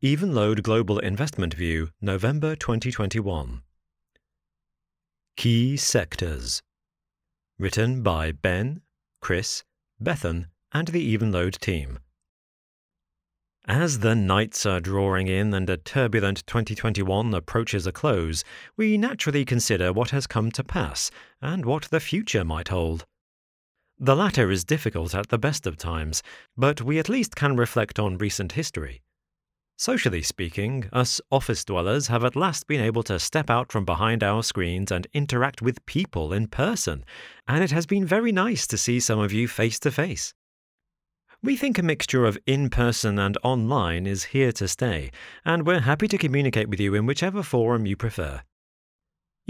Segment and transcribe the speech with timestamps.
[0.00, 3.62] Evenlode Global Investment View, November 2021.
[5.36, 6.62] Key Sectors.
[7.58, 8.82] Written by Ben,
[9.20, 9.64] Chris,
[10.00, 11.98] Bethan, and the Evenlode team.
[13.66, 18.44] As the nights are drawing in and a turbulent 2021 approaches a close,
[18.76, 21.10] we naturally consider what has come to pass
[21.42, 23.04] and what the future might hold.
[23.98, 26.22] The latter is difficult at the best of times,
[26.56, 29.02] but we at least can reflect on recent history.
[29.80, 34.24] Socially speaking, us office dwellers have at last been able to step out from behind
[34.24, 37.04] our screens and interact with people in person,
[37.46, 40.34] and it has been very nice to see some of you face to face.
[41.44, 45.12] We think a mixture of in person and online is here to stay,
[45.44, 48.42] and we're happy to communicate with you in whichever forum you prefer.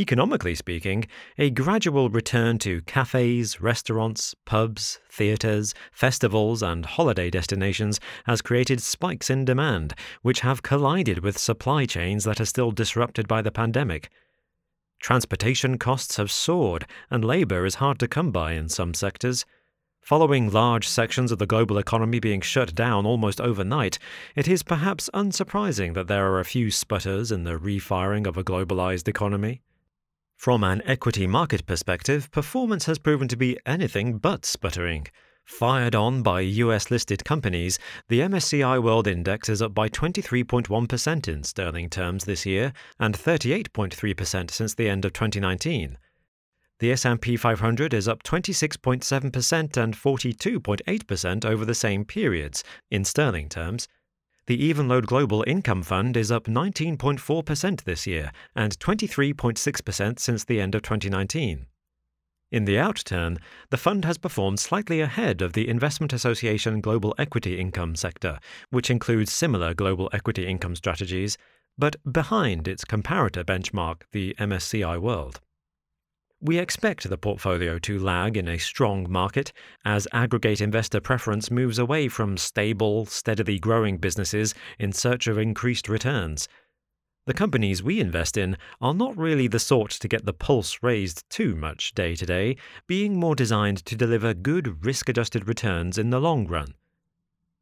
[0.00, 1.04] Economically speaking,
[1.38, 9.28] a gradual return to cafes, restaurants, pubs, theatres, festivals, and holiday destinations has created spikes
[9.28, 14.08] in demand, which have collided with supply chains that are still disrupted by the pandemic.
[15.02, 19.44] Transportation costs have soared, and labour is hard to come by in some sectors.
[20.00, 23.98] Following large sections of the global economy being shut down almost overnight,
[24.36, 28.44] it is perhaps unsurprising that there are a few sputters in the refiring of a
[28.44, 29.60] globalized economy.
[30.38, 35.08] From an equity market perspective, performance has proven to be anything but sputtering.
[35.44, 41.42] Fired on by US listed companies, the MSCI World Index is up by 23.1% in
[41.42, 45.98] sterling terms this year and 38.3% since the end of 2019.
[46.78, 53.88] The S&P 500 is up 26.7% and 42.8% over the same periods in sterling terms.
[54.48, 60.74] The Evenlode Global Income Fund is up 19.4% this year and 23.6% since the end
[60.74, 61.66] of 2019.
[62.50, 63.36] In the outturn,
[63.68, 68.38] the fund has performed slightly ahead of the Investment Association Global Equity Income sector,
[68.70, 71.36] which includes similar global equity income strategies,
[71.76, 75.42] but behind its comparator benchmark, the MSCI World.
[76.40, 79.52] We expect the portfolio to lag in a strong market
[79.84, 85.88] as aggregate investor preference moves away from stable, steadily growing businesses in search of increased
[85.88, 86.48] returns.
[87.26, 91.28] The companies we invest in are not really the sort to get the pulse raised
[91.28, 92.56] too much day to day,
[92.86, 96.74] being more designed to deliver good risk adjusted returns in the long run.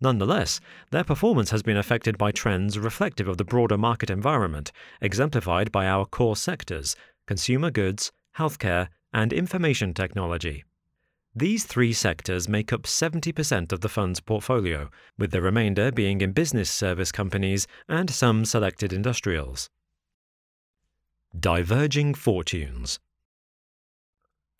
[0.00, 4.72] Nonetheless, their performance has been affected by trends reflective of the broader market environment,
[5.02, 6.96] exemplified by our core sectors
[7.26, 10.64] consumer goods, healthcare, and information technology.
[11.34, 16.32] These three sectors make up 70% of the fund's portfolio, with the remainder being in
[16.32, 19.70] business service companies and some selected industrials.
[21.38, 23.00] Diverging fortunes.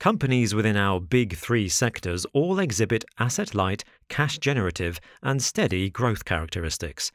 [0.00, 6.24] Companies within our big three sectors all exhibit asset light, cash generative, and steady growth
[6.24, 7.12] characteristics.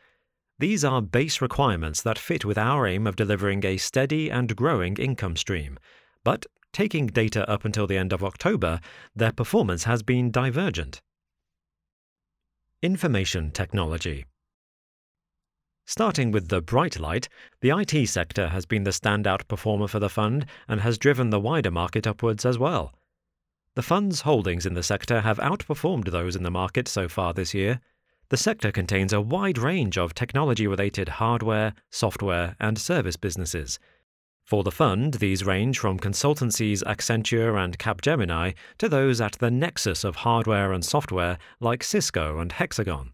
[0.59, 4.97] These are base requirements that fit with our aim of delivering a steady and growing
[4.97, 5.79] income stream,
[6.23, 8.79] but taking data up until the end of October,
[9.15, 11.01] their performance has been divergent.
[12.83, 14.25] Information Technology
[15.87, 17.29] Starting with the bright light,
[17.61, 21.39] the IT sector has been the standout performer for the fund and has driven the
[21.39, 22.93] wider market upwards as well.
[23.75, 27.53] The fund's holdings in the sector have outperformed those in the market so far this
[27.53, 27.79] year.
[28.29, 33.79] The sector contains a wide range of technology related hardware, software, and service businesses
[34.47, 40.05] for the fund, these range from consultancies Accenture and Capgemini to those at the nexus
[40.05, 43.11] of hardware and software like Cisco and Hexagon.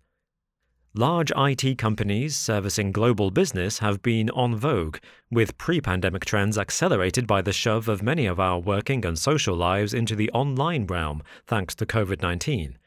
[0.94, 5.00] Large IT companies servicing global business have been on vogue,
[5.32, 9.56] with pre pandemic trends accelerated by the shove of many of our working and social
[9.56, 12.78] lives into the online realm thanks to COVID 19.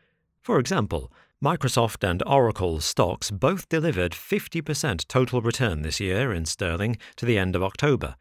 [0.41, 1.11] For example,
[1.43, 7.39] Microsoft and Oracle stocks both delivered 50% total return this year in sterling to the
[7.39, 8.15] end of October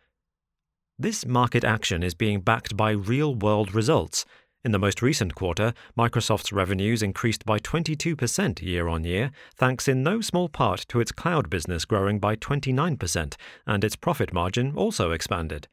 [0.98, 4.26] this market action is being backed by real world results.
[4.64, 10.02] In the most recent quarter, Microsoft's revenues increased by 22% year on year, thanks in
[10.02, 13.36] no small part to its cloud business growing by 29%,
[13.68, 15.68] and its profit margin also expanded.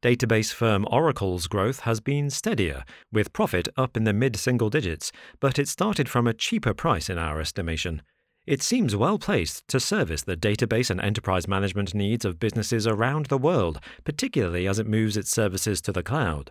[0.00, 5.10] Database firm Oracle's growth has been steadier, with profit up in the mid single digits,
[5.40, 8.02] but it started from a cheaper price in our estimation.
[8.48, 13.26] It seems well placed to service the database and enterprise management needs of businesses around
[13.26, 16.50] the world, particularly as it moves its services to the cloud.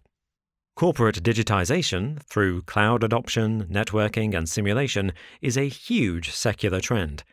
[0.75, 5.11] Corporate digitization, through cloud adoption, networking, and simulation,
[5.41, 7.23] is a huge secular trend.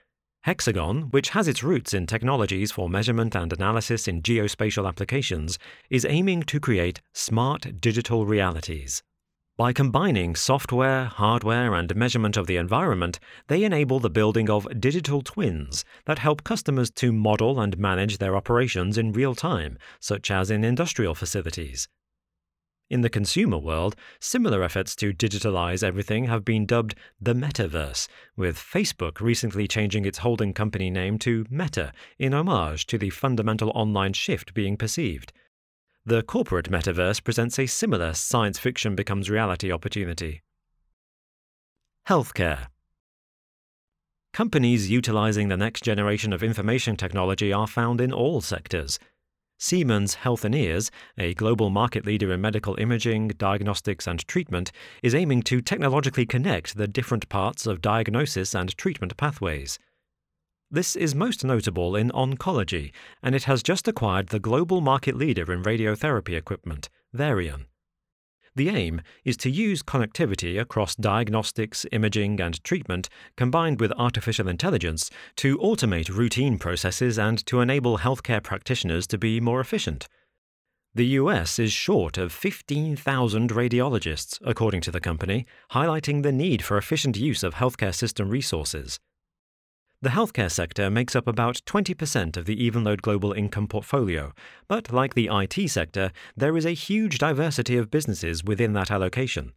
[0.45, 5.59] Hexagon, which has its roots in technologies for measurement and analysis in geospatial applications,
[5.91, 9.03] is aiming to create smart digital realities.
[9.56, 15.23] By combining software, hardware, and measurement of the environment, they enable the building of digital
[15.23, 20.51] twins that help customers to model and manage their operations in real time, such as
[20.51, 21.87] in industrial facilities.
[22.91, 28.59] In the consumer world, similar efforts to digitalize everything have been dubbed the metaverse, with
[28.59, 34.15] Facebook recently changing its holding company name to Meta in homage to the fundamental online
[34.15, 35.33] shift being perceived.
[36.06, 40.43] The corporate metaverse presents a similar science fiction becomes reality opportunity.
[42.06, 42.67] Healthcare.
[44.35, 48.99] Companies utilizing the next generation of information technology are found in all sectors.
[49.59, 54.73] Siemens Healthineers, a global market leader in medical imaging, diagnostics, and treatment,
[55.03, 59.79] is aiming to technologically connect the different parts of diagnosis and treatment pathways.
[60.75, 62.91] This is most notable in oncology,
[63.23, 67.67] and it has just acquired the global market leader in radiotherapy equipment, Varian.
[68.56, 75.12] The aim is to use connectivity across diagnostics, imaging, and treatment, combined with artificial intelligence,
[75.37, 80.09] to automate routine processes and to enable healthcare practitioners to be more efficient.
[80.93, 86.77] The US is short of 15,000 radiologists, according to the company, highlighting the need for
[86.77, 88.99] efficient use of healthcare system resources.
[90.05, 94.35] The healthcare sector makes up about 20% of the Evenlode Global Income portfolio,
[94.69, 99.55] but like the IT sector, there is a huge diversity of businesses within that allocation.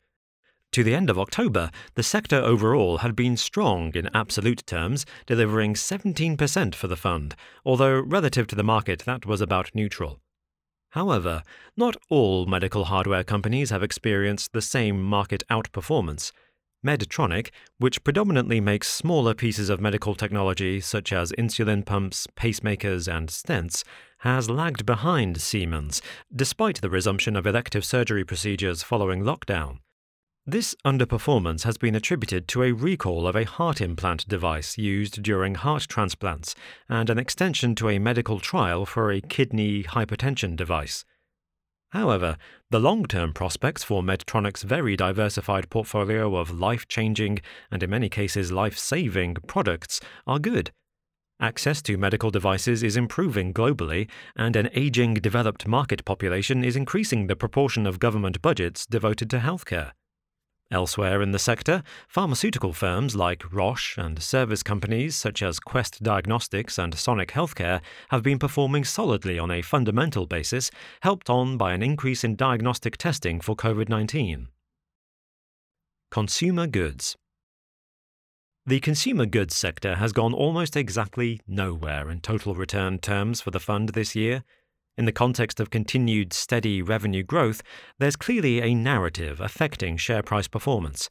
[0.71, 5.73] To the end of October, the sector overall had been strong in absolute terms, delivering
[5.73, 7.35] 17% for the fund,
[7.65, 10.21] although relative to the market that was about neutral.
[10.91, 11.43] However,
[11.75, 16.31] not all medical hardware companies have experienced the same market outperformance.
[16.85, 23.29] Medtronic, which predominantly makes smaller pieces of medical technology such as insulin pumps, pacemakers, and
[23.29, 23.83] stents,
[24.19, 26.01] has lagged behind Siemens,
[26.35, 29.79] despite the resumption of elective surgery procedures following lockdown.
[30.49, 35.55] This underperformance has been attributed to a recall of a heart implant device used during
[35.55, 36.55] heart transplants
[36.87, 41.03] and an extension to a medical trial for a kidney hypertension device.
[41.91, 42.37] However,
[42.69, 47.39] the long term prospects for Medtronic's very diversified portfolio of life changing
[47.71, 50.71] and in many cases life saving products are good.
[51.39, 57.27] Access to medical devices is improving globally, and an aging developed market population is increasing
[57.27, 59.91] the proportion of government budgets devoted to healthcare.
[60.69, 66.77] Elsewhere in the sector, pharmaceutical firms like Roche and service companies such as Quest Diagnostics
[66.77, 67.79] and Sonic Healthcare
[68.09, 70.69] have been performing solidly on a fundamental basis,
[71.03, 74.49] helped on by an increase in diagnostic testing for COVID 19.
[76.11, 77.15] Consumer Goods
[78.65, 83.61] The consumer goods sector has gone almost exactly nowhere in total return terms for the
[83.61, 84.43] fund this year.
[84.97, 87.61] In the context of continued steady revenue growth,
[87.99, 91.07] there's clearly a narrative affecting share price performance.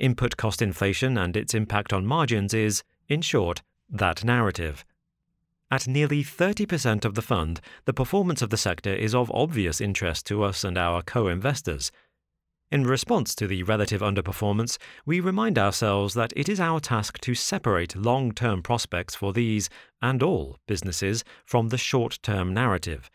[0.00, 4.84] Input cost inflation and its impact on margins is, in short, that narrative.
[5.70, 10.26] At nearly 30% of the fund, the performance of the sector is of obvious interest
[10.26, 11.92] to us and our co investors.
[12.72, 17.36] In response to the relative underperformance, we remind ourselves that it is our task to
[17.36, 19.68] separate long term prospects for these
[20.02, 23.08] and all businesses from the short term narrative.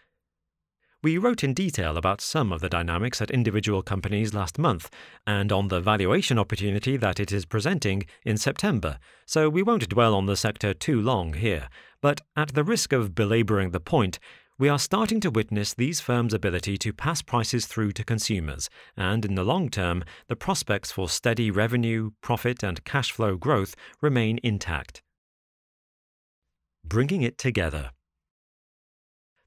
[1.05, 4.89] We wrote in detail about some of the dynamics at individual companies last month
[5.27, 8.97] and on the valuation opportunity that it is presenting in September,
[9.27, 11.69] so we won't dwell on the sector too long here.
[12.01, 14.17] But at the risk of belaboring the point,
[14.57, 19.23] we are starting to witness these firms' ability to pass prices through to consumers, and
[19.25, 24.39] in the long term, the prospects for steady revenue, profit, and cash flow growth remain
[24.41, 25.03] intact.
[26.83, 27.91] Bringing it together.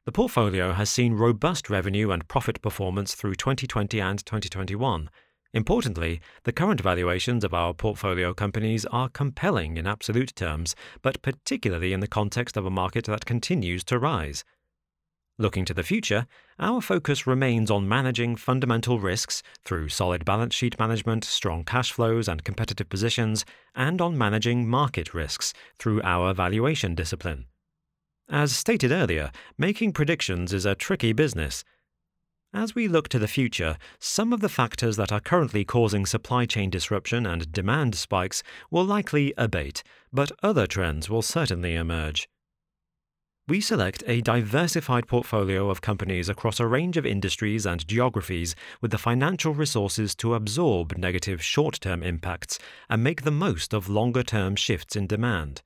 [0.09, 5.11] The portfolio has seen robust revenue and profit performance through 2020 and 2021.
[5.53, 11.93] Importantly, the current valuations of our portfolio companies are compelling in absolute terms, but particularly
[11.93, 14.45] in the context of a market that continues to rise.
[15.37, 16.27] Looking to the future,
[16.59, 22.29] our focus remains on managing fundamental risks through solid balance sheet management, strong cash flows,
[22.29, 27.45] and competitive positions, and on managing market risks through our valuation discipline.
[28.31, 31.65] As stated earlier, making predictions is a tricky business.
[32.53, 36.45] As we look to the future, some of the factors that are currently causing supply
[36.45, 39.83] chain disruption and demand spikes will likely abate,
[40.13, 42.29] but other trends will certainly emerge.
[43.47, 48.91] We select a diversified portfolio of companies across a range of industries and geographies with
[48.91, 52.59] the financial resources to absorb negative short term impacts
[52.91, 55.63] and make the most of longer term shifts in demand.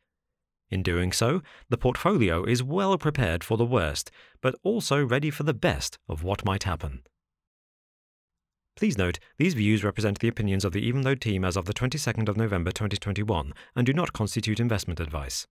[0.72, 4.10] In doing so, the portfolio is well prepared for the worst,
[4.40, 7.02] but also ready for the best of what might happen.
[8.74, 12.26] Please note, these views represent the opinions of the Evenlode team as of the 22nd
[12.26, 15.46] of November 2021 and do not constitute investment advice.